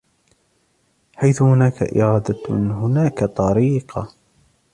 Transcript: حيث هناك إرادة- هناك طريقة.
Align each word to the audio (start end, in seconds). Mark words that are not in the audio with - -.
حيث 1.15 1.41
هناك 1.41 1.83
إرادة- 1.83 2.35
هناك 2.81 3.23
طريقة. 3.23 4.11